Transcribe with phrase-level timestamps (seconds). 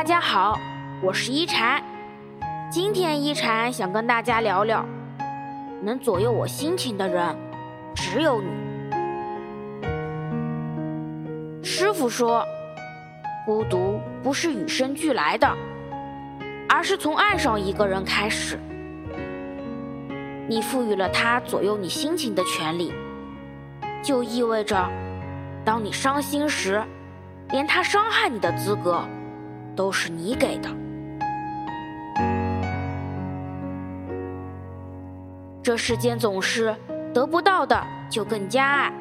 [0.00, 0.58] 大家好，
[1.02, 1.84] 我是一禅。
[2.70, 4.82] 今天一禅想跟大家聊聊，
[5.82, 7.36] 能左右我心情的人
[7.94, 8.48] 只有你。
[11.62, 12.42] 师傅说，
[13.44, 15.46] 孤独不是与生俱来的，
[16.66, 18.58] 而是从爱上一个人开始。
[20.48, 22.90] 你赋予了他左右你心情的权利，
[24.02, 24.88] 就意味着，
[25.62, 26.82] 当你伤心时，
[27.50, 29.04] 连他伤害你的资格。
[29.74, 30.68] 都是你给的。
[35.62, 36.74] 这世间总是
[37.12, 38.92] 得不到的就更加爱，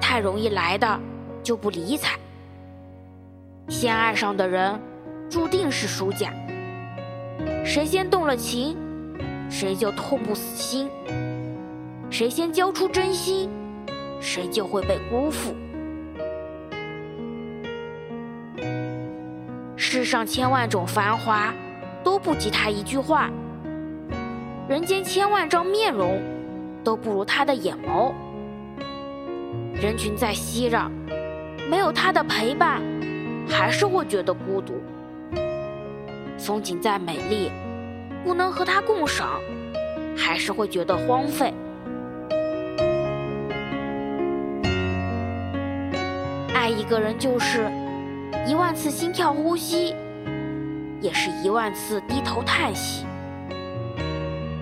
[0.00, 1.00] 太容易来的
[1.42, 2.18] 就不理睬。
[3.68, 4.78] 先爱上的人，
[5.30, 6.32] 注定是输家。
[7.64, 8.76] 谁先动了情，
[9.48, 10.88] 谁就痛不死心；
[12.10, 13.48] 谁先交出真心，
[14.20, 15.54] 谁就会被辜负。
[19.96, 21.54] 世上千万种繁华，
[22.04, 23.30] 都不及他一句话；
[24.68, 26.20] 人间千万张面容，
[26.84, 28.12] 都不如他的眼眸。
[29.72, 30.90] 人群再熙攘，
[31.70, 32.82] 没有他的陪伴，
[33.48, 34.74] 还是会觉得孤独。
[36.36, 37.50] 风景再美丽，
[38.22, 39.40] 不能和他共赏，
[40.14, 41.54] 还是会觉得荒废。
[46.52, 47.70] 爱一个人就是。
[48.46, 49.92] 一万次心跳呼吸，
[51.00, 53.04] 也是一万次低头叹息。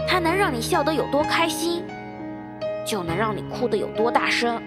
[0.09, 1.85] 它能让你笑得有多开心，
[2.87, 4.63] 就能让你哭得有多大声。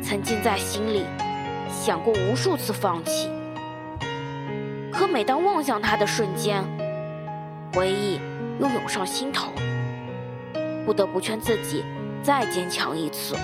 [0.00, 1.02] 曾经在心里
[1.68, 3.28] 想过无数次放弃，
[4.92, 6.62] 可每当望向他的瞬间，
[7.74, 8.20] 回忆
[8.60, 9.50] 又涌上心头，
[10.86, 11.82] 不得不劝自己
[12.22, 13.34] 再坚强一次。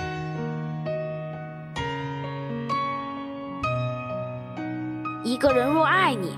[5.41, 6.37] 一个人若爱你，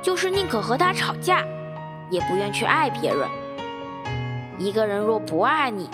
[0.00, 1.44] 就是宁可和他吵架，
[2.08, 3.28] 也不愿去爱别人。
[4.56, 5.90] 一个人若不爱你，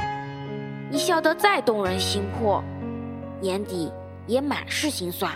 [0.88, 2.62] 你笑得再动人心魄，
[3.41, 3.91] 眼底
[4.28, 5.32] 也满是心酸。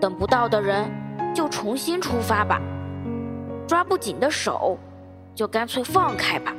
[0.00, 0.88] 等不到的人，
[1.34, 2.60] 就重新出发吧；
[3.66, 4.78] 抓不紧的手，
[5.34, 6.54] 就干脆放开吧。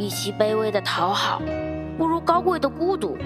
[0.00, 1.40] 与其卑微的讨好，
[1.96, 3.16] 不如高贵的孤独。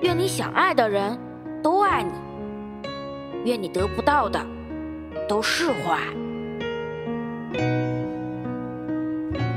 [0.00, 1.16] 愿你想爱的人。
[1.64, 2.12] 都爱你，
[3.46, 4.38] 愿你得不到的
[5.26, 5.98] 都释怀。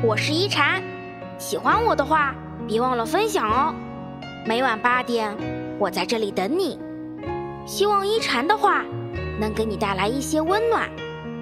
[0.01, 0.81] 我是一禅，
[1.37, 2.33] 喜欢我的话
[2.65, 3.75] 别忘了分享哦。
[4.47, 5.35] 每晚八点，
[5.77, 6.79] 我在这里等你。
[7.65, 8.85] 希望一禅的话
[9.37, 10.89] 能给你带来一些温暖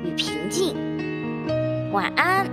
[0.04, 0.76] 与平静。
[1.92, 2.48] 晚安。